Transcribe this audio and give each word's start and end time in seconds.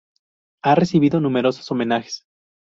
Ha 0.63 0.73
recibido 0.73 1.19
numerosos 1.19 1.69
homenajes. 1.69 2.25